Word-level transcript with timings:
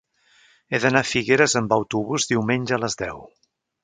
He 0.69 0.77
d'anar 0.85 1.03
a 1.03 1.07
Figueres 1.09 1.53
amb 1.61 1.75
autobús 1.77 2.25
diumenge 2.31 2.77
a 2.79 2.81
les 2.85 2.97
deu. 3.03 3.23